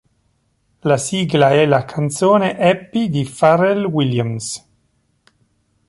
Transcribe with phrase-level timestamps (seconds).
[0.81, 4.67] La sigla è la canzone "Happy" di Pharrell Williams.